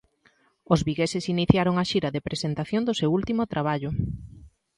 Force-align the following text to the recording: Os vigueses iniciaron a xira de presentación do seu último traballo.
Os 0.73 0.79
vigueses 0.87 1.25
iniciaron 1.35 1.75
a 1.77 1.83
xira 1.91 2.09
de 2.15 2.25
presentación 2.27 2.81
do 2.87 2.97
seu 2.99 3.11
último 3.19 3.43
traballo. 3.53 3.91